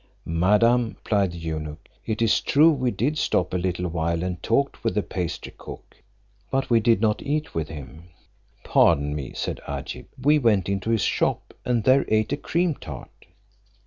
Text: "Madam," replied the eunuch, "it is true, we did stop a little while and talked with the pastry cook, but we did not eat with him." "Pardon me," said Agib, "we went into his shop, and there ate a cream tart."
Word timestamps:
"Madam," 0.25 0.95
replied 1.03 1.31
the 1.31 1.37
eunuch, 1.37 1.87
"it 2.07 2.23
is 2.23 2.41
true, 2.41 2.71
we 2.71 2.89
did 2.89 3.19
stop 3.19 3.53
a 3.53 3.57
little 3.57 3.87
while 3.87 4.23
and 4.23 4.41
talked 4.41 4.83
with 4.83 4.95
the 4.95 5.03
pastry 5.03 5.53
cook, 5.55 5.97
but 6.49 6.71
we 6.71 6.79
did 6.79 6.99
not 7.01 7.21
eat 7.21 7.53
with 7.53 7.69
him." 7.69 8.05
"Pardon 8.63 9.13
me," 9.13 9.31
said 9.35 9.59
Agib, 9.67 10.07
"we 10.19 10.39
went 10.39 10.67
into 10.67 10.89
his 10.89 11.03
shop, 11.03 11.53
and 11.63 11.83
there 11.83 12.03
ate 12.07 12.33
a 12.33 12.37
cream 12.37 12.73
tart." 12.73 13.27